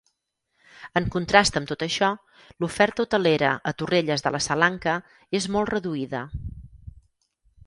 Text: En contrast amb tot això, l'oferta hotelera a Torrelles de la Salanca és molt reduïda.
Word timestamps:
En 1.01 1.05
contrast 1.15 1.59
amb 1.59 1.69
tot 1.71 1.85
això, 1.87 2.09
l'oferta 2.63 3.05
hotelera 3.05 3.53
a 3.73 3.77
Torrelles 3.83 4.27
de 4.29 4.33
la 4.37 4.43
Salanca 4.47 4.97
és 5.43 5.47
molt 5.59 5.75
reduïda. 5.77 6.25